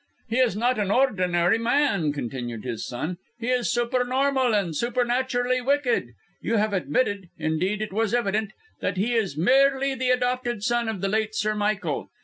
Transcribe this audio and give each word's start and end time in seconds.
"He 0.29 0.39
is 0.39 0.55
not 0.55 0.79
an 0.79 0.89
ordinary 0.89 1.59
mortal," 1.59 2.11
continued 2.11 2.63
his 2.63 2.87
son. 2.87 3.17
"He 3.37 3.49
is 3.49 3.71
supernormal 3.71 4.51
and 4.51 4.75
supernaturally 4.75 5.61
wicked. 5.61 6.13
You 6.41 6.55
have 6.55 6.73
admitted 6.73 7.29
indeed 7.37 7.83
it 7.83 7.93
was 7.93 8.11
evident 8.11 8.49
that 8.79 8.97
he 8.97 9.13
is 9.13 9.37
merely 9.37 9.93
the 9.93 10.09
adopted 10.09 10.63
son 10.63 10.89
of 10.89 11.01
the 11.01 11.07
late 11.07 11.35
Sir 11.35 11.53
Michael. 11.53 12.09